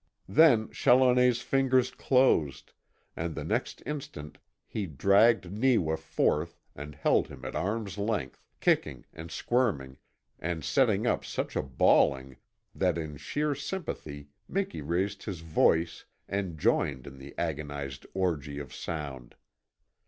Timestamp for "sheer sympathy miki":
13.17-14.81